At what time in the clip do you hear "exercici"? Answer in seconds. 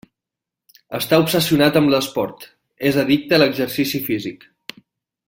3.53-4.03